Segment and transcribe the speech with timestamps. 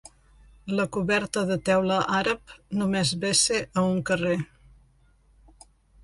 [0.77, 4.39] La coberta de teula àrab només vessa a un carrer.